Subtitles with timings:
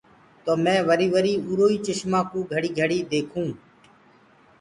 [0.43, 3.49] تو مينٚ وري وري اُرو آئي چسمآ ڪوُ گھڙيٚ گھڙيٚ ديکون۔